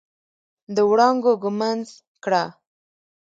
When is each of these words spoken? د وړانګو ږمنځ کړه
د 0.75 0.77
وړانګو 0.89 1.31
ږمنځ 1.41 1.87
کړه 2.23 2.43